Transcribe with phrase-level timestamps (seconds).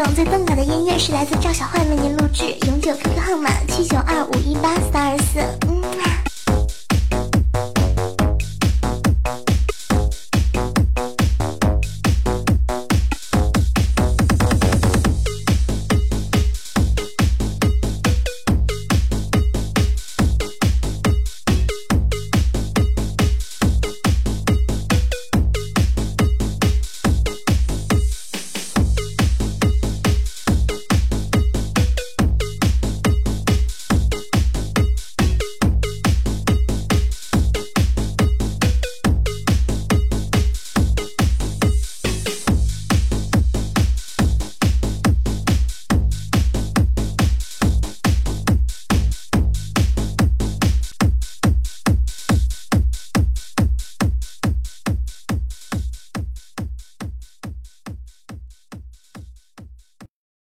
[0.00, 5.38] 种最动感的音乐是来自赵小坏为您录制，永久 QQ 号码七九二五一八三二四，
[5.68, 5.82] 嗯